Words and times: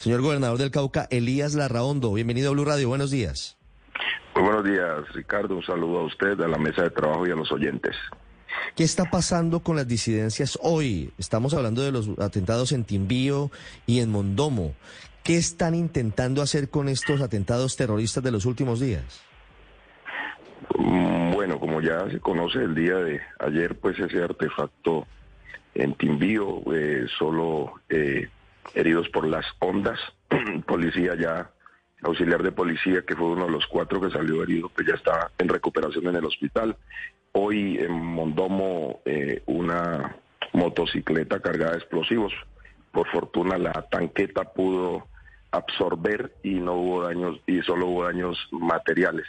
Señor 0.00 0.22
gobernador 0.22 0.56
del 0.56 0.70
Cauca, 0.70 1.06
Elías 1.10 1.54
Larraondo, 1.54 2.14
bienvenido 2.14 2.48
a 2.48 2.52
Blue 2.54 2.64
Radio, 2.64 2.88
buenos 2.88 3.10
días. 3.10 3.58
Muy 4.34 4.44
buenos 4.44 4.64
días, 4.64 5.12
Ricardo. 5.12 5.54
Un 5.54 5.62
saludo 5.62 5.98
a 5.98 6.04
usted, 6.04 6.40
a 6.40 6.48
la 6.48 6.56
mesa 6.56 6.84
de 6.84 6.88
trabajo 6.88 7.26
y 7.26 7.30
a 7.30 7.34
los 7.34 7.52
oyentes. 7.52 7.94
¿Qué 8.74 8.82
está 8.82 9.10
pasando 9.10 9.60
con 9.60 9.76
las 9.76 9.86
disidencias 9.86 10.58
hoy? 10.62 11.12
Estamos 11.18 11.52
hablando 11.52 11.82
de 11.82 11.92
los 11.92 12.08
atentados 12.18 12.72
en 12.72 12.84
Timbío 12.84 13.50
y 13.84 14.00
en 14.00 14.10
Mondomo. 14.10 14.74
¿Qué 15.22 15.36
están 15.36 15.74
intentando 15.74 16.40
hacer 16.40 16.70
con 16.70 16.88
estos 16.88 17.20
atentados 17.20 17.76
terroristas 17.76 18.24
de 18.24 18.30
los 18.30 18.46
últimos 18.46 18.80
días? 18.80 19.22
Mm, 20.78 21.32
bueno, 21.34 21.60
como 21.60 21.82
ya 21.82 22.08
se 22.10 22.20
conoce 22.20 22.60
el 22.60 22.74
día 22.74 22.96
de 22.96 23.20
ayer, 23.38 23.78
pues 23.78 23.98
ese 23.98 24.22
artefacto 24.22 25.06
en 25.74 25.92
Timbío, 25.92 26.62
eh, 26.72 27.06
solo 27.18 27.74
eh, 27.90 28.30
heridos 28.74 29.08
por 29.08 29.26
las 29.26 29.44
ondas, 29.58 29.98
policía 30.66 31.14
ya, 31.18 31.50
auxiliar 32.02 32.42
de 32.42 32.52
policía, 32.52 33.02
que 33.06 33.16
fue 33.16 33.28
uno 33.28 33.46
de 33.46 33.52
los 33.52 33.66
cuatro 33.66 34.00
que 34.00 34.10
salió 34.10 34.42
herido, 34.42 34.70
que 34.74 34.84
ya 34.84 34.94
está 34.94 35.30
en 35.38 35.48
recuperación 35.48 36.06
en 36.06 36.16
el 36.16 36.24
hospital. 36.24 36.76
Hoy 37.32 37.78
en 37.78 37.92
Mondomo 37.92 39.00
eh, 39.04 39.42
una 39.46 40.16
motocicleta 40.52 41.40
cargada 41.40 41.72
de 41.72 41.78
explosivos. 41.78 42.32
Por 42.92 43.08
fortuna 43.08 43.56
la 43.56 43.72
tanqueta 43.88 44.44
pudo 44.44 45.06
absorber 45.52 46.32
y 46.42 46.54
no 46.54 46.74
hubo 46.74 47.02
daños 47.04 47.40
y 47.46 47.60
solo 47.62 47.86
hubo 47.86 48.04
daños 48.04 48.36
materiales. 48.50 49.26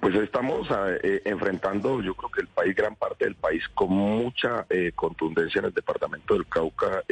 Pues 0.00 0.14
estamos 0.14 0.68
eh, 1.02 1.22
enfrentando, 1.24 2.00
yo 2.02 2.14
creo 2.14 2.30
que 2.30 2.42
el 2.42 2.46
país, 2.46 2.74
gran 2.76 2.94
parte 2.94 3.24
del 3.24 3.34
país, 3.34 3.66
con 3.74 3.90
mucha 3.90 4.64
eh, 4.70 4.92
contundencia 4.94 5.58
en 5.58 5.66
el 5.66 5.74
departamento 5.74 6.34
del 6.34 6.46
Cauca, 6.46 7.02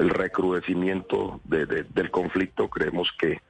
el 0.00 0.10
recrudecimiento 0.10 1.40
del 1.44 2.10
conflicto. 2.10 2.68
Creemos 2.68 3.08
que 3.18 3.40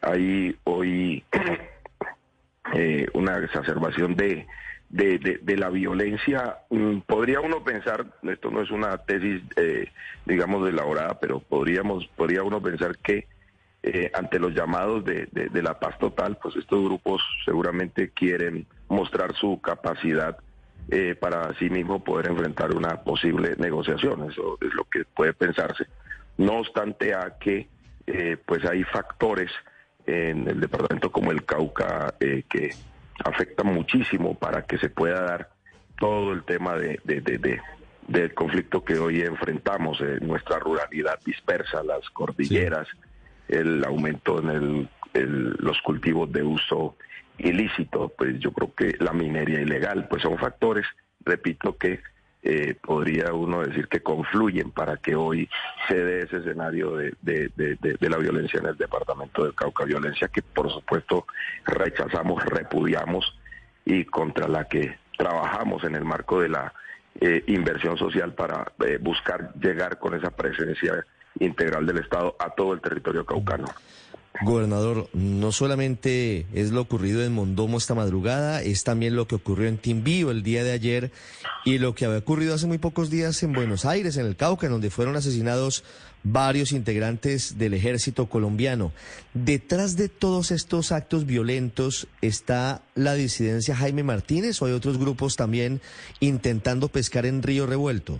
hay 0.00 0.56
hoy 0.64 1.24
una 3.14 3.38
exacerbación 3.38 4.14
de, 4.14 4.46
de, 4.90 5.56
la 5.56 5.70
violencia. 5.70 6.58
Mm, 6.70 6.98
podría 7.00 7.40
uno 7.40 7.64
pensar, 7.64 8.06
esto 8.22 8.50
no 8.50 8.60
es 8.60 8.70
una 8.70 8.98
tesis, 8.98 9.42
digamos, 10.26 10.68
elaborada, 10.68 11.18
pero 11.18 11.40
podríamos, 11.40 12.06
podría 12.16 12.42
uno 12.42 12.60
pensar 12.62 12.98
que 12.98 13.26
eh, 13.86 14.10
ante 14.14 14.38
los 14.38 14.54
llamados 14.54 15.04
de, 15.04 15.28
la 15.52 15.78
paz 15.78 15.98
total, 15.98 16.38
pues 16.42 16.56
estos 16.56 16.82
grupos 16.84 17.22
seguramente 17.44 18.08
quieren 18.08 18.66
mostrar 18.88 19.34
su 19.34 19.60
capacidad 19.60 20.38
eh, 20.90 21.14
para 21.18 21.54
sí 21.58 21.70
mismo 21.70 22.02
poder 22.02 22.26
enfrentar 22.28 22.74
una 22.74 23.02
posible 23.02 23.54
negociación. 23.58 24.30
Eso 24.30 24.58
es 24.60 24.72
lo 24.74 24.84
que 24.84 25.04
puede 25.04 25.32
pensarse. 25.32 25.86
No 26.36 26.58
obstante 26.58 27.14
a 27.14 27.36
que 27.38 27.68
eh, 28.06 28.36
pues 28.44 28.64
hay 28.64 28.84
factores 28.84 29.50
en 30.06 30.46
el 30.48 30.60
departamento 30.60 31.10
como 31.10 31.30
el 31.30 31.44
Cauca 31.44 32.14
que 32.18 32.74
afectan 33.24 33.68
muchísimo 33.68 34.34
para 34.34 34.66
que 34.66 34.76
se 34.76 34.90
pueda 34.90 35.22
dar 35.22 35.50
todo 35.98 36.32
el 36.32 36.42
tema 36.44 36.76
de, 36.76 37.00
del 38.06 38.34
conflicto 38.34 38.84
que 38.84 38.98
hoy 38.98 39.22
enfrentamos, 39.22 40.02
nuestra 40.20 40.58
ruralidad 40.58 41.18
dispersa, 41.24 41.82
las 41.82 42.10
cordilleras 42.10 42.88
el 43.48 43.84
aumento 43.84 44.40
en 44.40 44.88
el, 45.14 45.56
los 45.58 45.80
cultivos 45.82 46.30
de 46.32 46.42
uso 46.42 46.96
ilícito, 47.38 48.12
pues 48.16 48.38
yo 48.38 48.52
creo 48.52 48.74
que 48.74 48.96
la 48.98 49.12
minería 49.12 49.60
ilegal, 49.60 50.06
pues 50.08 50.22
son 50.22 50.38
factores, 50.38 50.86
repito, 51.24 51.76
que 51.76 52.00
eh, 52.46 52.76
podría 52.80 53.32
uno 53.32 53.62
decir 53.62 53.88
que 53.88 54.02
confluyen 54.02 54.70
para 54.70 54.98
que 54.98 55.16
hoy 55.16 55.48
se 55.88 55.96
dé 55.96 56.24
ese 56.24 56.36
escenario 56.36 56.96
de, 56.96 57.14
de, 57.22 58.08
la 58.08 58.18
violencia 58.18 58.60
en 58.60 58.66
el 58.66 58.76
departamento 58.76 59.44
del 59.44 59.54
Cauca, 59.54 59.86
violencia 59.86 60.28
que 60.28 60.42
por 60.42 60.70
supuesto 60.70 61.26
rechazamos, 61.64 62.44
repudiamos 62.44 63.34
y 63.86 64.04
contra 64.04 64.46
la 64.46 64.64
que 64.68 64.98
trabajamos 65.16 65.84
en 65.84 65.94
el 65.94 66.04
marco 66.04 66.40
de 66.40 66.50
la 66.50 66.74
eh, 67.20 67.42
inversión 67.46 67.96
social 67.96 68.34
para 68.34 68.72
eh, 68.86 68.98
buscar 69.00 69.54
llegar 69.54 69.98
con 69.98 70.14
esa 70.14 70.30
presencia 70.30 71.02
integral 71.40 71.86
del 71.86 71.98
Estado 71.98 72.36
a 72.38 72.50
todo 72.50 72.74
el 72.74 72.82
territorio 72.82 73.24
caucano. 73.24 73.66
Gobernador, 74.42 75.08
no 75.12 75.52
solamente 75.52 76.46
es 76.52 76.72
lo 76.72 76.80
ocurrido 76.80 77.22
en 77.22 77.32
Mondomo 77.32 77.78
esta 77.78 77.94
madrugada, 77.94 78.62
es 78.62 78.82
también 78.82 79.14
lo 79.14 79.28
que 79.28 79.36
ocurrió 79.36 79.68
en 79.68 79.78
Timbío 79.78 80.32
el 80.32 80.42
día 80.42 80.64
de 80.64 80.72
ayer 80.72 81.12
y 81.64 81.78
lo 81.78 81.94
que 81.94 82.04
había 82.04 82.18
ocurrido 82.18 82.54
hace 82.54 82.66
muy 82.66 82.78
pocos 82.78 83.10
días 83.10 83.40
en 83.44 83.52
Buenos 83.52 83.84
Aires, 83.84 84.16
en 84.16 84.26
el 84.26 84.34
Cauca, 84.34 84.66
en 84.66 84.72
donde 84.72 84.90
fueron 84.90 85.14
asesinados 85.14 85.84
varios 86.24 86.72
integrantes 86.72 87.58
del 87.58 87.74
ejército 87.74 88.26
colombiano. 88.28 88.92
¿Detrás 89.34 89.96
de 89.96 90.08
todos 90.08 90.50
estos 90.50 90.90
actos 90.90 91.26
violentos 91.26 92.08
está 92.20 92.82
la 92.96 93.14
disidencia 93.14 93.76
Jaime 93.76 94.02
Martínez 94.02 94.60
o 94.60 94.66
hay 94.66 94.72
otros 94.72 94.98
grupos 94.98 95.36
también 95.36 95.80
intentando 96.18 96.88
pescar 96.88 97.24
en 97.26 97.42
río 97.42 97.66
revuelto? 97.66 98.18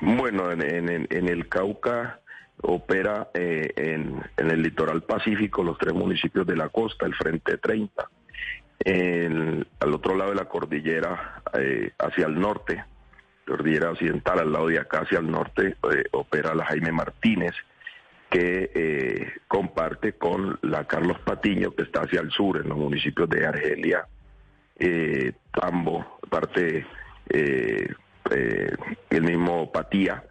Bueno, 0.00 0.52
en, 0.52 1.08
el 1.10 1.48
Cauca 1.48 2.20
opera 2.62 3.30
eh, 3.34 3.72
en, 3.76 4.22
el 4.36 4.62
litoral 4.62 5.02
pacífico 5.02 5.62
los 5.62 5.78
tres 5.78 5.94
municipios 5.94 6.46
de 6.46 6.56
la 6.56 6.68
costa, 6.68 7.06
el 7.06 7.14
Frente 7.14 7.58
30. 7.58 8.10
al 9.80 9.94
otro 9.94 10.16
lado 10.16 10.30
de 10.30 10.36
la 10.36 10.46
cordillera, 10.46 11.42
eh, 11.58 11.92
hacia 11.98 12.26
el 12.26 12.38
norte, 12.38 12.84
cordillera 13.46 13.90
occidental, 13.90 14.40
al 14.40 14.52
lado 14.52 14.68
de 14.68 14.78
acá, 14.78 15.00
hacia 15.00 15.18
el 15.18 15.30
norte, 15.30 15.76
eh, 15.92 16.04
opera 16.12 16.54
la 16.54 16.66
Jaime 16.66 16.92
Martínez, 16.92 17.54
que 18.30 19.32
comparte 19.48 20.12
con 20.12 20.58
la 20.60 20.84
Carlos 20.84 21.18
Patiño, 21.20 21.70
que 21.70 21.84
está 21.84 22.02
hacia 22.02 22.20
el 22.20 22.30
sur, 22.30 22.60
en 22.60 22.68
los 22.68 22.76
municipios 22.76 23.26
de 23.30 23.46
Argelia, 23.46 24.06
Tambo, 25.50 26.18
parte 26.28 26.84
eh, 28.30 28.76
el 29.10 29.22
mismo 29.22 29.70
Patía. 29.72 30.24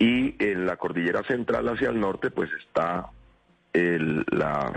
Y 0.00 0.34
en 0.42 0.66
la 0.66 0.76
cordillera 0.76 1.22
central 1.24 1.68
hacia 1.68 1.90
el 1.90 2.00
norte, 2.00 2.30
pues 2.30 2.50
está 2.54 3.10
el, 3.74 4.24
la, 4.30 4.72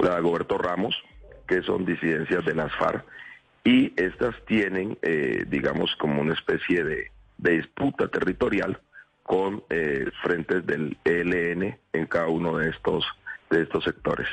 la 0.00 0.20
Goberto 0.20 0.58
Ramos, 0.58 1.00
que 1.46 1.62
son 1.62 1.86
disidencias 1.86 2.44
de 2.44 2.54
las 2.56 2.74
FARC. 2.74 3.04
Y 3.62 3.92
estas 3.96 4.34
tienen, 4.46 4.98
eh, 5.02 5.44
digamos, 5.46 5.94
como 5.96 6.20
una 6.20 6.34
especie 6.34 6.82
de, 6.84 7.12
disputa 7.38 8.08
territorial 8.08 8.80
con 9.22 9.62
eh, 9.70 10.10
frentes 10.22 10.66
del 10.66 10.96
ELN 11.04 11.78
en 11.92 12.06
cada 12.06 12.26
uno 12.26 12.56
de 12.56 12.70
estos, 12.70 13.04
de 13.50 13.62
estos 13.62 13.84
sectores. 13.84 14.26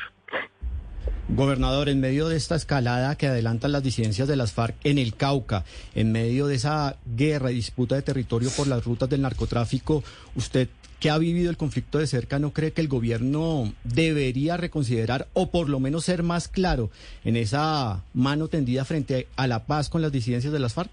Gobernador, 1.29 1.87
en 1.87 2.01
medio 2.01 2.27
de 2.27 2.35
esta 2.35 2.55
escalada 2.55 3.15
que 3.15 3.27
adelantan 3.27 3.71
las 3.71 3.81
disidencias 3.81 4.27
de 4.27 4.35
las 4.35 4.51
FARC 4.51 4.75
en 4.83 4.97
el 4.97 5.15
Cauca, 5.15 5.63
en 5.95 6.11
medio 6.11 6.47
de 6.47 6.55
esa 6.55 6.97
guerra 7.05 7.51
y 7.51 7.55
disputa 7.55 7.95
de 7.95 8.01
territorio 8.01 8.49
por 8.55 8.67
las 8.67 8.83
rutas 8.83 9.09
del 9.09 9.21
narcotráfico, 9.21 10.03
usted 10.35 10.67
que 10.99 11.09
ha 11.09 11.17
vivido 11.17 11.49
el 11.49 11.57
conflicto 11.57 11.97
de 11.97 12.07
cerca, 12.07 12.39
¿no 12.39 12.51
cree 12.51 12.71
que 12.71 12.81
el 12.81 12.87
gobierno 12.87 13.73
debería 13.83 14.57
reconsiderar 14.57 15.27
o 15.33 15.49
por 15.49 15.69
lo 15.69 15.79
menos 15.79 16.05
ser 16.05 16.23
más 16.23 16.47
claro 16.47 16.91
en 17.23 17.35
esa 17.35 18.03
mano 18.13 18.47
tendida 18.47 18.85
frente 18.85 19.27
a 19.35 19.47
la 19.47 19.65
paz 19.65 19.89
con 19.89 20.01
las 20.01 20.11
disidencias 20.11 20.53
de 20.53 20.59
las 20.59 20.73
FARC? 20.73 20.91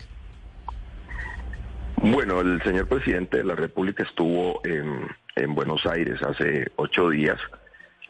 Bueno, 2.02 2.40
el 2.40 2.62
señor 2.62 2.88
presidente 2.88 3.38
de 3.38 3.44
la 3.44 3.54
República 3.54 4.04
estuvo 4.04 4.60
en, 4.64 5.06
en 5.36 5.54
Buenos 5.54 5.84
Aires 5.86 6.20
hace 6.22 6.70
ocho 6.76 7.10
días 7.10 7.38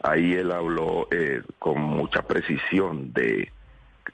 Ahí 0.03 0.33
él 0.33 0.51
habló 0.51 1.07
eh, 1.11 1.43
con 1.59 1.79
mucha 1.81 2.23
precisión 2.23 3.13
de, 3.13 3.51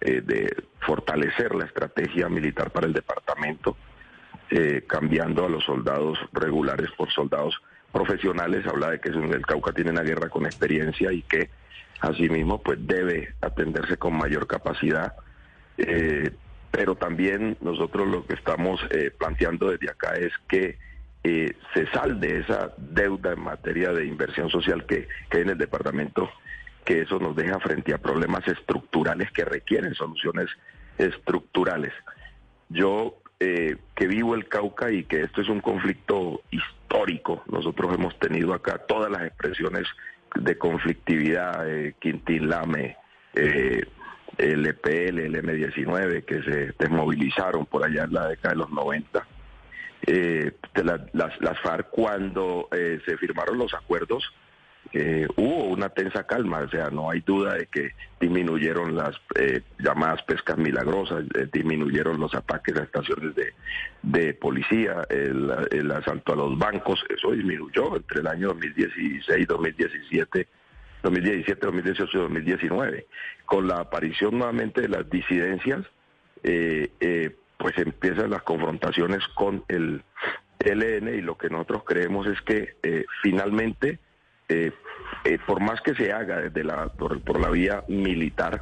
eh, 0.02 0.22
de, 0.22 0.64
fortalecer 0.82 1.56
la 1.56 1.66
estrategia 1.66 2.30
militar 2.30 2.72
para 2.72 2.88
el 2.88 2.94
departamento, 2.94 3.78
eh, 4.50 4.84
cambiando 4.88 5.46
a 5.46 5.50
los 5.50 5.64
soldados 5.64 6.18
regulares 6.34 6.90
por 6.98 7.10
soldados 7.12 7.62
profesionales. 7.92 8.66
Habla 8.68 8.92
de 8.92 9.00
que 9.00 9.10
el 9.10 9.46
Cauca 9.46 9.72
tiene 9.72 9.92
una 9.92 10.04
guerra 10.04 10.30
con 10.30 10.46
experiencia 10.46 11.12
y 11.12 11.22
que 11.24 11.50
asimismo 12.02 12.62
pues 12.62 12.80
debe 12.86 13.34
atenderse 13.42 13.98
con 13.98 14.18
mayor 14.18 14.46
capacidad. 14.48 15.14
pero 16.72 16.96
también 16.96 17.58
nosotros 17.62 18.08
lo 18.08 18.26
que 18.26 18.34
estamos 18.34 18.80
planteando 19.18 19.70
desde 19.70 19.90
acá 19.90 20.14
es 20.16 20.32
que 20.48 20.78
eh, 21.28 21.56
se 21.74 21.86
salde 21.88 22.40
esa 22.40 22.72
deuda 22.78 23.34
en 23.34 23.42
materia 23.42 23.92
de 23.92 24.06
inversión 24.06 24.50
social 24.50 24.86
que, 24.86 25.10
hay 25.32 25.42
en 25.42 25.50
el 25.50 25.58
departamento, 25.58 26.30
que 26.86 27.02
eso 27.02 27.20
nos 27.20 27.36
deja 27.36 27.60
frente 27.60 27.94
a 27.94 27.98
problemas 27.98 28.48
estructurales 28.48 29.30
que 29.32 29.44
requieren 29.44 29.94
soluciones 29.94 30.50
estructurales. 30.98 31.92
Yo 32.70 33.18
eh, 33.42 33.76
que 33.94 34.08
vivo 34.08 34.36
el 34.36 34.48
Cauca 34.48 34.90
y 34.90 35.04
que 35.04 35.22
esto 35.22 35.42
es 35.42 35.50
un 35.50 35.60
conflicto 35.60 36.42
histórico, 36.50 37.44
nosotros 37.52 37.94
hemos 37.94 38.18
tenido 38.20 38.54
acá 38.54 38.78
todas 38.88 39.12
las 39.12 39.24
expresiones 39.24 39.86
de 40.34 40.58
conflictividad, 40.58 41.70
eh, 41.70 41.94
Quintín 42.00 42.48
Lame, 42.48 42.96
eh, 43.36 43.84
el 44.38 44.66
EPL, 44.66 45.20
el 45.20 45.36
M19, 45.44 46.24
que 46.24 46.42
se 46.44 46.74
desmovilizaron 46.80 47.66
por 47.66 47.84
allá 47.84 48.06
en 48.06 48.14
la 48.14 48.30
década 48.30 48.54
de 48.54 48.60
los 48.60 48.70
90 48.70 49.28
eh, 50.08 50.54
las, 51.14 51.42
las 51.42 51.60
FARC 51.62 51.90
cuando 51.90 52.68
eh, 52.72 53.00
se 53.06 53.18
firmaron 53.18 53.58
los 53.58 53.74
acuerdos 53.74 54.24
eh, 54.94 55.28
hubo 55.36 55.66
una 55.66 55.90
tensa 55.90 56.24
calma, 56.24 56.60
o 56.60 56.70
sea, 56.70 56.90
no 56.90 57.12
hay 57.12 57.20
duda 57.20 57.56
de 57.56 57.66
que 57.68 57.92
disminuyeron 58.22 58.96
las 58.96 59.20
eh, 59.36 59.62
llamadas 59.80 60.24
pescas 60.24 60.58
milagrosas, 60.58 61.26
disminuyeron 61.52 62.20
los 62.20 62.34
ataques 62.34 62.76
a 62.78 62.84
estaciones 62.84 63.36
de, 63.36 63.54
de 64.02 64.34
policía, 64.34 65.06
el, 65.10 65.92
asalto 65.92 66.34
a 66.34 66.38
los 66.38 66.58
bancos, 66.58 67.04
eso 67.10 67.32
disminuyó 67.32 67.98
entre 67.98 68.22
el 68.22 68.28
año 68.28 68.48
2016, 68.50 69.48
2017. 69.48 70.48
2017, 71.04 71.66
2018 71.66 72.20
2019. 72.20 73.08
Con 73.46 73.68
la 73.68 73.76
aparición 73.76 74.38
nuevamente 74.38 74.82
de 74.82 74.90
las 74.90 75.10
disidencias, 75.10 75.86
pues 77.58 77.78
empiezan 77.78 78.30
las 78.30 78.44
confrontaciones 78.44 79.28
con 79.36 79.64
el 79.68 80.04
ELN 80.60 81.10
y 81.16 81.22
lo 81.22 81.38
que 81.38 81.50
nosotros 81.50 81.84
creemos 81.86 82.28
es 82.28 82.42
que 82.42 82.76
finalmente 83.22 84.00
eh, 84.50 84.72
eh, 85.26 85.40
por 85.46 85.60
más 85.60 85.82
que 85.82 85.94
se 85.94 86.14
haga 86.14 86.38
desde 86.38 86.64
la, 86.64 86.88
por 86.88 87.40
la 87.40 87.50
vía 87.50 87.84
militar, 87.88 88.62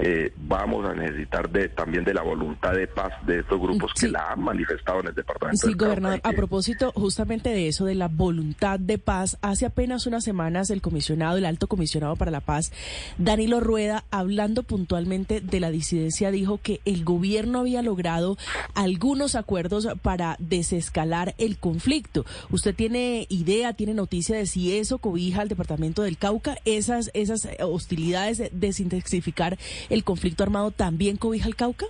eh, 0.00 0.32
vamos 0.36 0.88
a 0.88 0.94
necesitar 0.94 1.50
de, 1.50 1.68
también 1.68 2.04
de 2.04 2.14
la 2.14 2.22
voluntad 2.22 2.72
de 2.72 2.86
paz 2.86 3.12
de 3.26 3.40
estos 3.40 3.60
grupos 3.60 3.92
que 3.94 4.08
la 4.08 4.32
han 4.32 4.40
manifestado 4.40 5.00
en 5.00 5.08
el 5.08 5.14
departamento. 5.14 5.66
Sí, 5.66 5.74
gobernador, 5.74 6.20
a 6.22 6.32
propósito 6.32 6.92
justamente 6.94 7.50
de 7.50 7.66
eso, 7.66 7.84
de 7.84 7.96
la 7.96 8.06
voluntad 8.06 8.78
de 8.78 8.98
paz, 8.98 9.38
hace 9.42 9.66
apenas 9.66 10.06
unas 10.06 10.22
semanas 10.22 10.70
el 10.70 10.80
comisionado, 10.80 11.36
el 11.36 11.44
alto 11.44 11.66
comisionado 11.66 12.14
para 12.14 12.30
la 12.30 12.40
paz, 12.40 12.72
Danilo 13.18 13.58
Rueda, 13.58 14.04
hablando 14.12 14.62
puntualmente 14.62 15.40
de 15.40 15.58
la 15.60 15.70
disidencia, 15.70 16.30
dijo 16.30 16.60
que 16.62 16.80
el 16.84 17.04
gobierno 17.04 17.60
había 17.60 17.82
logrado 17.82 18.38
algunos 18.74 19.34
acuerdos 19.34 19.88
para 20.02 20.36
desescalar 20.38 21.34
el 21.38 21.58
conflicto. 21.58 22.24
¿Usted 22.50 22.74
tiene 22.74 23.26
idea, 23.30 23.72
tiene 23.72 23.94
noticia 23.94 24.36
de 24.36 24.46
si 24.46 24.76
eso 24.76 24.98
cobija 24.98 25.42
al 25.42 25.48
departamento 25.48 26.02
del 26.02 26.18
Cauca, 26.18 26.56
esas, 26.64 27.10
esas 27.14 27.48
hostilidades, 27.60 28.38
de 28.38 28.68
desintensificar 28.68 29.58
el 29.90 30.04
conflicto 30.04 30.42
armado 30.42 30.70
también 30.70 31.16
cobija 31.16 31.48
el 31.48 31.56
Cauca? 31.56 31.86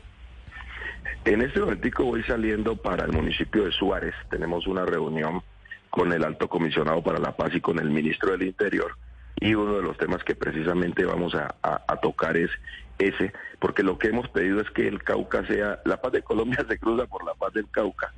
En 1.25 1.43
este 1.43 1.61
momentico 1.61 2.05
voy 2.05 2.23
saliendo 2.23 2.77
para 2.77 3.05
el 3.05 3.13
municipio 3.13 3.65
de 3.65 3.73
Suárez. 3.73 4.15
Tenemos 4.31 4.67
una 4.67 4.87
reunión 4.87 5.43
con 5.91 6.13
el 6.13 6.25
alto 6.25 6.49
comisionado 6.49 7.03
para 7.03 7.19
la 7.19 7.37
paz 7.37 7.55
y 7.55 7.61
con 7.61 7.79
el 7.79 7.91
ministro 7.91 8.33
del 8.33 8.43
Interior. 8.43 8.97
Y 9.41 9.55
uno 9.55 9.77
de 9.77 9.83
los 9.83 9.97
temas 9.97 10.23
que 10.25 10.35
precisamente 10.35 11.05
vamos 11.05 11.35
a, 11.35 11.55
tocar 12.03 12.37
es 12.37 12.51
ese, 12.99 13.33
porque 13.59 13.83
lo 13.83 13.99
que 13.99 14.09
hemos 14.09 14.29
pedido 14.29 14.61
es 14.61 14.71
que 14.71 14.89
el 14.89 15.03
Cauca 15.03 15.47
sea, 15.47 15.81
la 15.85 16.01
paz 16.01 16.13
de 16.13 16.23
Colombia 16.23 16.65
se 16.69 16.79
cruza 16.79 17.07
por 17.07 17.25
la 17.25 17.35
paz 17.35 17.53
del 17.53 17.69
Cauca, 17.71 18.13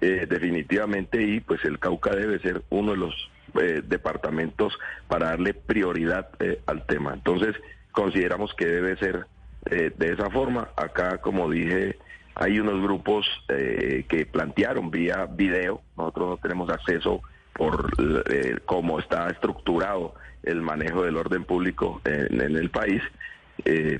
eh, 0.00 0.26
definitivamente, 0.28 1.22
y 1.22 1.40
pues 1.40 1.64
el 1.64 1.78
Cauca 1.78 2.14
debe 2.14 2.38
ser 2.40 2.62
uno 2.70 2.92
de 2.92 2.98
los 2.98 3.30
eh, 3.60 3.82
departamentos 3.84 4.76
para 5.06 5.28
darle 5.28 5.54
prioridad 5.54 6.28
eh, 6.40 6.60
al 6.66 6.86
tema. 6.86 7.14
Entonces, 7.14 7.54
consideramos 7.94 8.52
que 8.54 8.66
debe 8.66 8.96
ser 8.98 9.26
eh, 9.70 9.90
de 9.96 10.12
esa 10.12 10.28
forma. 10.28 10.68
Acá, 10.76 11.18
como 11.18 11.48
dije, 11.48 11.96
hay 12.34 12.58
unos 12.58 12.82
grupos 12.82 13.26
eh, 13.48 14.04
que 14.08 14.26
plantearon 14.26 14.90
vía 14.90 15.26
video, 15.26 15.80
nosotros 15.96 16.30
no 16.30 16.36
tenemos 16.36 16.68
acceso 16.68 17.22
por 17.54 17.88
eh, 18.28 18.58
cómo 18.66 18.98
está 18.98 19.28
estructurado 19.28 20.14
el 20.42 20.60
manejo 20.60 21.04
del 21.04 21.16
orden 21.16 21.44
público 21.44 22.02
en, 22.04 22.40
el 22.40 22.68
país. 22.68 23.00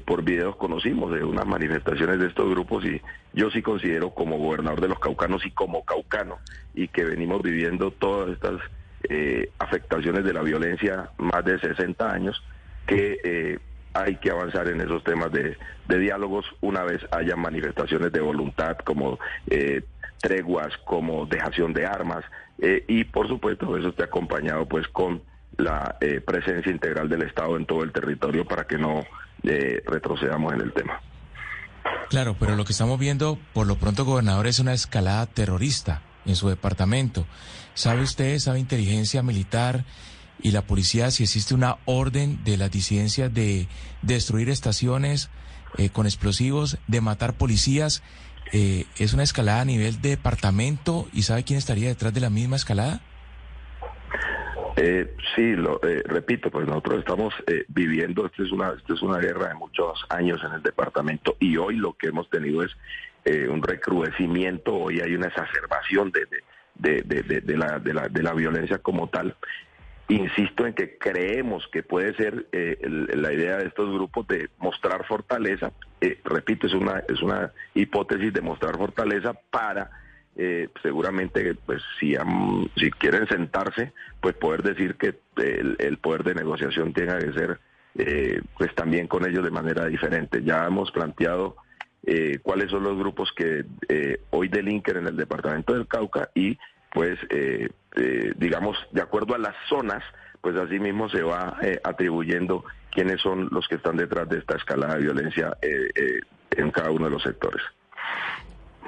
por 0.04 0.22
videos 0.24 0.56
conocimos 0.56 1.12
de 1.12 1.24
unas 1.24 1.46
manifestaciones 1.46 2.18
de 2.18 2.26
estos 2.26 2.50
grupos 2.50 2.84
y 2.84 3.00
yo 3.32 3.48
sí 3.50 3.62
considero 3.62 4.10
como 4.10 4.36
gobernador 4.36 4.80
de 4.80 4.88
los 4.88 4.98
caucanos 4.98 5.46
y 5.46 5.52
como 5.52 5.84
caucano 5.84 6.36
y 6.74 6.88
que 6.88 7.04
venimos 7.04 7.40
viviendo 7.40 7.92
todas 7.92 8.30
estas 8.30 8.60
afectaciones 9.58 10.24
de 10.24 10.34
la 10.34 10.42
violencia 10.42 11.10
más 11.16 11.44
de 11.44 11.58
60 11.58 12.12
años 12.12 12.42
que 12.86 13.58
hay 13.94 14.16
que 14.16 14.30
avanzar 14.30 14.68
en 14.68 14.80
esos 14.80 15.02
temas 15.04 15.30
de, 15.32 15.56
diálogos 15.88 16.44
una 16.60 16.82
vez 16.82 17.00
haya 17.12 17.36
manifestaciones 17.36 18.12
de 18.12 18.20
voluntad 18.20 18.76
como 18.78 19.18
eh, 19.48 19.82
treguas, 20.20 20.76
como 20.84 21.26
dejación 21.26 21.72
de 21.72 21.86
armas 21.86 22.24
eh, 22.58 22.84
y 22.88 23.04
por 23.04 23.28
supuesto 23.28 23.76
eso 23.76 23.88
esté 23.88 24.04
acompañado 24.04 24.66
pues 24.66 24.88
con 24.88 25.22
la 25.56 25.96
eh, 26.00 26.20
presencia 26.20 26.72
integral 26.72 27.08
del 27.08 27.22
Estado 27.22 27.56
en 27.56 27.64
todo 27.64 27.84
el 27.84 27.92
territorio 27.92 28.44
para 28.44 28.64
que 28.64 28.76
no 28.76 29.02
retrocedamos 29.42 30.54
en 30.54 30.62
el 30.62 30.72
tema. 30.72 31.02
Claro, 32.08 32.34
pero 32.40 32.56
lo 32.56 32.64
que 32.64 32.72
estamos 32.72 32.98
viendo 32.98 33.38
por 33.52 33.66
lo 33.66 33.76
pronto, 33.76 34.06
gobernador, 34.06 34.46
es 34.46 34.58
una 34.58 34.72
escalada 34.72 35.26
terrorista 35.26 36.00
en 36.24 36.34
su 36.34 36.48
departamento. 36.48 37.26
¿Sabe 37.74 38.02
usted, 38.02 38.38
sabe 38.38 38.58
inteligencia 38.58 39.22
militar? 39.22 39.84
Y 40.42 40.50
la 40.50 40.62
policía 40.62 41.10
si 41.10 41.22
existe 41.22 41.54
una 41.54 41.76
orden 41.84 42.42
de 42.44 42.56
las 42.56 42.70
disidencias 42.70 43.32
de 43.32 43.66
destruir 44.02 44.50
estaciones 44.50 45.30
eh, 45.76 45.90
con 45.90 46.06
explosivos, 46.06 46.78
de 46.86 47.00
matar 47.00 47.34
policías. 47.34 48.02
Eh, 48.52 48.84
¿Es 48.98 49.14
una 49.14 49.22
escalada 49.22 49.62
a 49.62 49.64
nivel 49.64 50.00
departamento 50.00 51.08
y 51.12 51.22
sabe 51.22 51.44
quién 51.44 51.58
estaría 51.58 51.88
detrás 51.88 52.14
de 52.14 52.20
la 52.20 52.30
misma 52.30 52.56
escalada? 52.56 53.00
Eh, 54.76 55.16
sí, 55.34 55.54
lo 55.54 55.80
eh, 55.82 56.02
repito, 56.04 56.50
pues 56.50 56.66
nosotros 56.66 56.98
estamos 56.98 57.32
viviendo, 57.68 58.26
esta 58.26 58.42
es, 58.42 58.52
una, 58.52 58.74
esta 58.76 58.94
es 58.94 59.02
una 59.02 59.18
guerra 59.18 59.48
de 59.48 59.54
muchos 59.54 60.04
años 60.08 60.40
en 60.44 60.52
el 60.52 60.62
departamento 60.62 61.36
y 61.40 61.56
hoy 61.56 61.76
lo 61.76 61.94
que 61.94 62.08
hemos 62.08 62.28
tenido 62.28 62.62
es 62.62 62.72
un 63.48 63.62
recrudecimiento, 63.62 64.74
hoy 64.74 65.00
hay 65.00 65.14
una 65.14 65.28
exacerbación 65.28 66.12
de, 66.12 66.26
de, 66.74 67.02
de, 67.02 67.40
de, 67.40 67.56
la, 67.56 67.78
de, 67.78 67.94
la, 67.94 68.08
de 68.08 68.22
la 68.22 68.34
violencia 68.34 68.78
como 68.78 69.08
tal 69.08 69.34
Insisto 70.08 70.66
en 70.66 70.74
que 70.74 70.98
creemos 70.98 71.66
que 71.72 71.82
puede 71.82 72.14
ser 72.14 72.46
eh, 72.52 72.78
la 73.14 73.32
idea 73.32 73.56
de 73.56 73.66
estos 73.66 73.90
grupos 73.90 74.26
de 74.28 74.50
mostrar 74.58 75.06
fortaleza. 75.06 75.72
Eh, 76.00 76.20
repito, 76.24 76.66
es 76.66 76.74
una 76.74 77.02
es 77.08 77.22
una 77.22 77.52
hipótesis 77.72 78.30
de 78.32 78.42
mostrar 78.42 78.76
fortaleza 78.76 79.32
para 79.50 79.90
eh, 80.36 80.68
seguramente, 80.82 81.54
pues 81.54 81.82
si 81.98 82.14
si 82.76 82.90
quieren 82.90 83.26
sentarse, 83.28 83.92
pues 84.20 84.34
poder 84.34 84.62
decir 84.62 84.96
que 84.96 85.14
el, 85.36 85.98
poder 85.98 86.22
de 86.22 86.34
negociación 86.34 86.92
tenga 86.92 87.18
que 87.18 87.32
ser, 87.32 87.60
pues 88.58 88.74
también 88.74 89.06
con 89.06 89.26
ellos 89.26 89.42
de 89.42 89.50
manera 89.50 89.86
diferente. 89.86 90.42
Ya 90.42 90.66
hemos 90.66 90.90
planteado 90.90 91.56
cuáles 92.42 92.70
son 92.70 92.82
los 92.82 92.98
grupos 92.98 93.32
que 93.32 93.64
hoy 94.30 94.48
delinquen 94.48 94.98
en 94.98 95.06
el 95.06 95.16
departamento 95.16 95.72
del 95.72 95.86
Cauca 95.86 96.28
y 96.34 96.58
pues 96.94 97.18
eh, 97.28 97.68
eh, 97.96 98.32
digamos, 98.36 98.78
de 98.92 99.02
acuerdo 99.02 99.34
a 99.34 99.38
las 99.38 99.54
zonas, 99.68 100.02
pues 100.40 100.56
así 100.56 100.78
mismo 100.78 101.10
se 101.10 101.22
va 101.22 101.58
eh, 101.60 101.80
atribuyendo 101.82 102.64
quiénes 102.90 103.20
son 103.20 103.48
los 103.50 103.66
que 103.66 103.74
están 103.74 103.96
detrás 103.96 104.28
de 104.28 104.38
esta 104.38 104.56
escalada 104.56 104.94
de 104.94 105.02
violencia 105.02 105.56
en 106.52 106.70
cada 106.70 106.92
uno 106.92 107.06
de 107.06 107.10
los 107.10 107.22
sectores. 107.24 107.60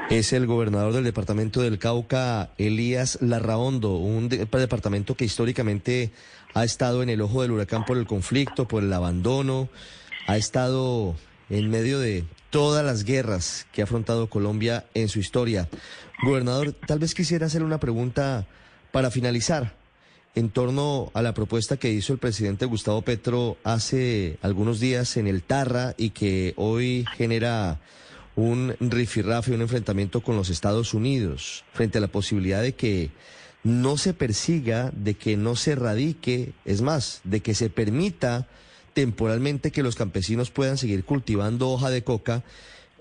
Es 0.08 0.32
el 0.32 0.46
gobernador 0.46 0.92
del 0.92 1.02
departamento 1.02 1.60
del 1.62 1.80
Cauca, 1.80 2.50
Elías 2.58 3.18
Larraondo, 3.20 3.94
un 3.94 4.28
departamento 4.28 5.16
que 5.16 5.24
históricamente 5.24 6.12
ha 6.54 6.62
estado 6.62 7.02
en 7.02 7.10
el 7.10 7.20
ojo 7.20 7.42
del 7.42 7.50
huracán 7.50 7.84
por 7.84 7.96
el 7.96 8.06
conflicto, 8.06 8.68
por 8.68 8.84
el 8.84 8.92
abandono, 8.92 9.68
ha 10.28 10.36
estado 10.36 11.16
en 11.50 11.70
medio 11.70 11.98
de 11.98 12.24
todas 12.50 12.84
las 12.84 13.04
guerras 13.04 13.66
que 13.72 13.82
ha 13.82 13.84
afrontado 13.84 14.28
Colombia 14.28 14.86
en 14.94 15.08
su 15.08 15.18
historia. 15.18 15.68
Gobernador, 16.22 16.72
tal 16.72 16.98
vez 16.98 17.14
quisiera 17.14 17.46
hacer 17.46 17.62
una 17.62 17.78
pregunta 17.78 18.46
para 18.92 19.10
finalizar 19.10 19.76
en 20.34 20.50
torno 20.50 21.10
a 21.14 21.22
la 21.22 21.34
propuesta 21.34 21.76
que 21.76 21.90
hizo 21.90 22.12
el 22.12 22.18
presidente 22.18 22.66
Gustavo 22.66 23.02
Petro 23.02 23.56
hace 23.64 24.38
algunos 24.42 24.80
días 24.80 25.16
en 25.16 25.26
el 25.26 25.42
Tarra 25.42 25.94
y 25.96 26.10
que 26.10 26.52
hoy 26.56 27.06
genera 27.16 27.80
un 28.36 28.76
rifirrafe, 28.80 29.54
un 29.54 29.62
enfrentamiento 29.62 30.20
con 30.20 30.36
los 30.36 30.50
Estados 30.50 30.92
Unidos 30.92 31.64
frente 31.72 31.98
a 31.98 32.02
la 32.02 32.08
posibilidad 32.08 32.60
de 32.60 32.74
que 32.74 33.10
no 33.64 33.96
se 33.96 34.12
persiga, 34.12 34.92
de 34.94 35.14
que 35.14 35.36
no 35.38 35.56
se 35.56 35.74
radique, 35.74 36.52
es 36.66 36.82
más, 36.82 37.20
de 37.24 37.40
que 37.40 37.54
se 37.54 37.70
permita 37.70 38.46
temporalmente 38.96 39.72
que 39.72 39.82
los 39.82 39.94
campesinos 39.94 40.50
puedan 40.50 40.78
seguir 40.78 41.04
cultivando 41.04 41.68
hoja 41.68 41.90
de 41.90 42.02
coca 42.02 42.42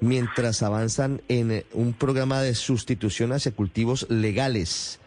mientras 0.01 0.61
avanzan 0.61 1.21
en 1.29 1.51
eh, 1.51 1.65
un 1.71 1.93
programa 1.93 2.41
de 2.41 2.53
sustitución 2.53 3.31
hacia 3.31 3.53
cultivos 3.53 4.05
legales. 4.09 4.99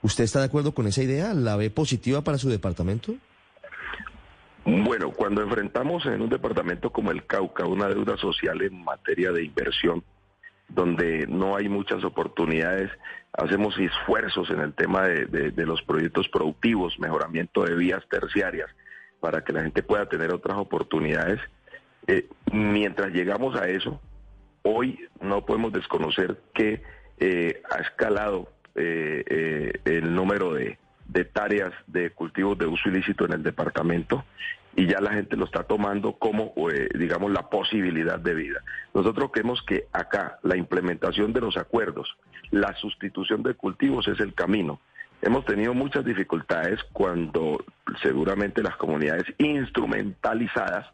¿Usted 0.00 0.24
está 0.24 0.38
de 0.38 0.46
acuerdo 0.46 0.72
con 0.72 0.86
esa 0.86 1.02
idea? 1.02 1.34
¿La 1.34 1.56
ve 1.56 1.68
positiva 1.68 2.24
para 2.24 2.38
su 2.38 2.48
departamento? 2.48 3.14
Bueno, 4.64 5.10
cuando 5.10 5.42
enfrentamos 5.42 6.06
en 6.06 6.22
un 6.22 6.30
departamento 6.30 6.88
como 6.90 7.10
el 7.10 7.26
Cauca 7.26 7.66
una 7.66 7.88
deuda 7.88 8.16
social 8.16 8.62
en 8.62 8.82
materia 8.82 9.32
de 9.32 9.44
inversión, 9.44 10.02
donde 10.70 11.26
no 11.26 11.56
hay 11.56 11.68
muchas 11.68 12.02
oportunidades, 12.04 12.90
hacemos 13.34 13.78
esfuerzos 13.78 14.48
en 14.48 14.60
el 14.60 14.72
tema 14.72 15.02
de, 15.02 15.66
los 15.66 15.82
proyectos 15.82 16.26
productivos, 16.30 16.98
mejoramiento 16.98 17.64
de 17.64 17.76
vías 17.76 18.02
terciarias, 18.08 18.70
para 19.22 19.42
que 19.42 19.54
la 19.54 19.62
gente 19.62 19.82
pueda 19.82 20.04
tener 20.06 20.34
otras 20.34 20.58
oportunidades. 20.58 21.40
Eh, 22.08 22.28
mientras 22.52 23.12
llegamos 23.12 23.56
a 23.56 23.68
eso, 23.68 24.00
hoy 24.62 24.98
no 25.20 25.46
podemos 25.46 25.72
desconocer 25.72 26.38
que 26.52 26.82
eh, 27.18 27.62
ha 27.70 27.80
escalado 27.80 28.48
el 28.74 30.14
número 30.14 30.54
de, 30.54 30.78
de 31.06 31.24
tareas 31.26 31.72
de 31.86 32.10
cultivos 32.10 32.58
de 32.58 32.66
uso 32.66 32.88
ilícito 32.88 33.26
en 33.26 33.34
el 33.34 33.42
departamento 33.42 34.24
y 34.74 34.86
ya 34.86 35.00
la 35.00 35.12
gente 35.12 35.36
lo 35.36 35.44
está 35.44 35.64
tomando 35.64 36.14
como, 36.14 36.54
eh, 36.70 36.88
digamos, 36.94 37.30
la 37.30 37.50
posibilidad 37.50 38.18
de 38.18 38.34
vida. 38.34 38.62
Nosotros 38.94 39.30
creemos 39.32 39.62
que 39.62 39.86
acá 39.92 40.38
la 40.42 40.56
implementación 40.56 41.32
de 41.32 41.42
los 41.42 41.56
acuerdos, 41.56 42.16
la 42.50 42.74
sustitución 42.76 43.42
de 43.42 43.54
cultivos 43.54 44.08
es 44.08 44.18
el 44.20 44.34
camino. 44.34 44.80
Hemos 45.22 45.44
tenido 45.44 45.72
muchas 45.72 46.04
dificultades 46.04 46.82
cuando 46.92 47.64
seguramente 48.02 48.60
las 48.60 48.76
comunidades 48.76 49.24
instrumentalizadas, 49.38 50.88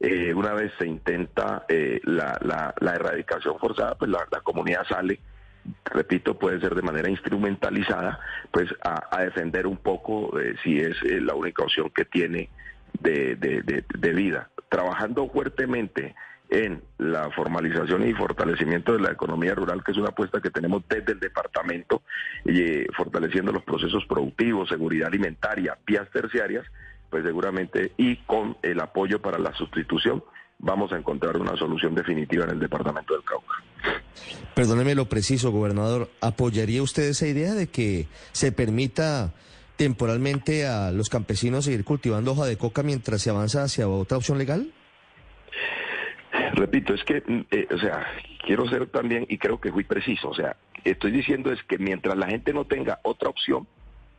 eh, 0.00 0.32
una 0.32 0.54
vez 0.54 0.72
se 0.78 0.86
intenta 0.86 1.66
eh, 1.68 2.00
la, 2.04 2.38
la, 2.40 2.94
erradicación 2.94 3.58
forzada, 3.58 3.94
pues 3.94 4.10
la, 4.10 4.24
comunidad 4.42 4.86
sale 4.88 5.20
repito, 5.84 6.38
puede 6.38 6.60
ser 6.60 6.74
de 6.74 6.80
manera 6.80 7.10
instrumentalizada, 7.10 8.18
pues 8.50 8.74
a, 8.82 9.20
defender 9.20 9.66
un 9.66 9.76
poco 9.76 10.32
si 10.62 10.80
es 10.80 10.96
la 11.02 11.34
única 11.34 11.64
opción 11.64 11.90
que 11.90 12.06
tiene 12.06 12.48
de, 13.00 14.12
vida, 14.14 14.48
trabajando 14.70 15.28
fuertemente 15.28 16.14
en 16.50 16.82
la 16.98 17.30
formalización 17.30 18.08
y 18.08 18.14
fortalecimiento 18.14 18.92
de 18.92 19.00
la 19.00 19.12
economía 19.12 19.54
rural, 19.54 19.82
que 19.84 19.92
es 19.92 19.98
una 19.98 20.08
apuesta 20.08 20.40
que 20.40 20.50
tenemos 20.50 20.82
desde 20.88 21.12
el 21.12 21.20
departamento, 21.20 22.02
eh, 22.44 22.86
fortaleciendo 22.96 23.52
los 23.52 23.62
procesos 23.64 24.04
productivos, 24.06 24.68
seguridad 24.68 25.08
alimentaria, 25.08 25.78
vías 25.86 26.08
terciarias, 26.10 26.64
pues 27.10 27.24
seguramente, 27.24 27.92
y 27.96 28.16
con 28.16 28.56
el 28.62 28.80
apoyo 28.80 29.20
para 29.20 29.38
la 29.38 29.54
sustitución, 29.54 30.22
vamos 30.58 30.92
a 30.92 30.96
encontrar 30.96 31.36
una 31.36 31.56
solución 31.56 31.94
definitiva 31.94 32.44
en 32.44 32.50
el 32.50 32.60
departamento 32.60 33.14
del 33.14 33.24
Cauca. 33.24 33.54
Perdóneme 34.54 34.94
lo 34.94 35.08
preciso, 35.08 35.50
gobernador, 35.50 36.10
¿apoyaría 36.20 36.82
usted 36.82 37.04
esa 37.04 37.26
idea 37.26 37.54
de 37.54 37.68
que 37.68 38.08
se 38.32 38.52
permita 38.52 39.32
temporalmente 39.76 40.66
a 40.66 40.90
los 40.90 41.08
campesinos 41.08 41.64
seguir 41.64 41.84
cultivando 41.84 42.32
hoja 42.32 42.46
de 42.46 42.58
coca 42.58 42.82
mientras 42.82 43.22
se 43.22 43.30
avanza 43.30 43.62
hacia 43.62 43.88
otra 43.88 44.16
opción 44.16 44.36
legal? 44.38 44.72
Repito, 46.54 46.94
es 46.94 47.04
que, 47.04 47.22
mm, 47.26 47.44
eh, 47.50 47.66
o 47.70 47.78
sea, 47.78 48.06
quiero 48.44 48.68
ser 48.68 48.86
también, 48.88 49.26
y 49.28 49.38
creo 49.38 49.60
que 49.60 49.72
fui 49.72 49.84
preciso, 49.84 50.30
o 50.30 50.34
sea, 50.34 50.56
estoy 50.84 51.10
diciendo 51.10 51.52
es 51.52 51.62
que 51.64 51.78
mientras 51.78 52.16
la 52.16 52.26
gente 52.26 52.52
no 52.52 52.64
tenga 52.64 53.00
otra 53.02 53.28
opción, 53.28 53.66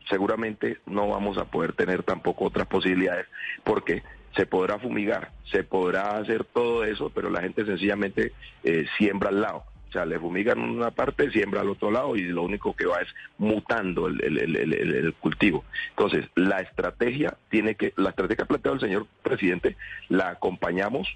seguramente 0.09 0.79
no 0.85 1.07
vamos 1.07 1.37
a 1.37 1.45
poder 1.45 1.73
tener 1.73 2.03
tampoco 2.03 2.45
otras 2.45 2.67
posibilidades, 2.67 3.27
porque 3.63 4.03
se 4.35 4.45
podrá 4.45 4.79
fumigar, 4.79 5.31
se 5.51 5.63
podrá 5.63 6.17
hacer 6.17 6.45
todo 6.45 6.83
eso, 6.83 7.11
pero 7.13 7.29
la 7.29 7.41
gente 7.41 7.65
sencillamente 7.65 8.33
eh, 8.63 8.85
siembra 8.97 9.29
al 9.29 9.41
lado. 9.41 9.63
O 9.89 9.91
sea, 9.91 10.05
le 10.05 10.19
fumigan 10.19 10.59
una 10.59 10.91
parte, 10.91 11.31
siembra 11.31 11.61
al 11.61 11.69
otro 11.69 11.89
lado 11.89 12.15
y 12.15 12.21
lo 12.21 12.43
único 12.43 12.75
que 12.75 12.85
va 12.85 13.01
es 13.01 13.07
mutando 13.39 14.05
el, 14.07 15.15
cultivo. 15.19 15.65
Entonces, 15.89 16.27
la 16.35 16.59
estrategia 16.59 17.35
tiene 17.49 17.73
que, 17.73 17.93
la 17.97 18.11
estrategia 18.11 18.45
planteado 18.45 18.75
el 18.75 18.81
señor 18.81 19.07
presidente, 19.23 19.77
la 20.07 20.29
acompañamos, 20.29 21.07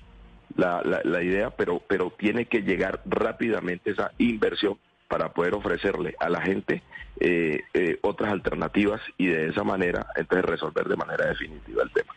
la, 0.55 0.81
la, 0.83 1.23
idea, 1.23 1.49
pero, 1.51 1.81
pero 1.87 2.13
tiene 2.17 2.45
que 2.45 2.61
llegar 2.61 3.01
rápidamente 3.05 3.91
esa 3.91 4.11
inversión 4.17 4.77
para 5.07 5.33
poder 5.33 5.53
ofrecerle 5.53 6.15
a 6.19 6.29
la 6.29 6.41
gente 6.41 6.83
eh, 7.19 7.61
eh, 7.73 7.99
otras 8.01 8.31
alternativas 8.31 9.01
y 9.17 9.27
de 9.27 9.49
esa 9.49 9.63
manera 9.63 10.07
entonces 10.15 10.45
resolver 10.45 10.87
de 10.87 10.95
manera 10.95 11.27
definitiva 11.27 11.83
el 11.83 11.91
tema. 11.91 12.13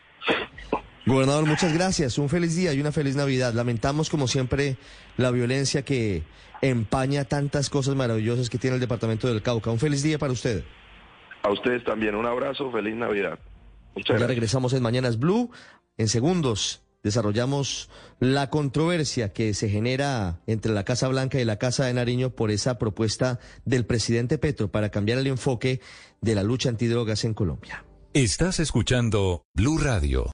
Gobernador, 1.05 1.45
muchas 1.45 1.73
gracias. 1.73 2.17
Un 2.17 2.27
feliz 2.27 2.55
día 2.55 2.73
y 2.73 2.81
una 2.81 2.91
feliz 2.91 3.15
Navidad. 3.15 3.53
Lamentamos, 3.53 4.09
como 4.09 4.27
siempre, 4.27 4.75
la 5.15 5.31
violencia 5.31 5.83
que 5.83 6.23
empaña 6.61 7.23
tantas 7.23 7.69
cosas 7.69 7.95
maravillosas 7.95 8.49
que 8.49 8.57
tiene 8.57 8.75
el 8.75 8.81
departamento 8.81 9.27
del 9.27 9.41
Cauca. 9.41 9.71
Un 9.71 9.79
feliz 9.79 10.03
día 10.03 10.17
para 10.17 10.33
usted. 10.33 10.65
A 11.43 11.51
ustedes 11.51 11.83
también. 11.85 12.13
Un 12.13 12.25
abrazo. 12.25 12.71
Feliz 12.71 12.95
Navidad. 12.95 13.39
Muchas 13.95 14.19
ya 14.19 14.27
regresamos 14.27 14.73
en 14.73 14.83
Mañanas 14.83 15.17
Blue. 15.17 15.49
En 15.97 16.09
segundos 16.09 16.86
desarrollamos 17.07 17.89
la 18.19 18.49
controversia 18.49 19.33
que 19.33 19.53
se 19.53 19.69
genera 19.69 20.41
entre 20.45 20.73
la 20.73 20.83
Casa 20.83 21.07
Blanca 21.07 21.39
y 21.39 21.45
la 21.45 21.57
Casa 21.57 21.85
de 21.85 21.93
Nariño 21.93 22.31
por 22.31 22.51
esa 22.51 22.77
propuesta 22.77 23.39
del 23.65 23.85
presidente 23.85 24.37
Petro 24.37 24.71
para 24.71 24.89
cambiar 24.89 25.17
el 25.19 25.27
enfoque 25.27 25.81
de 26.21 26.35
la 26.35 26.43
lucha 26.43 26.69
antidrogas 26.69 27.23
en 27.23 27.33
Colombia. 27.33 27.85
Estás 28.13 28.59
escuchando 28.59 29.43
Blue 29.53 29.77
Radio. 29.77 30.31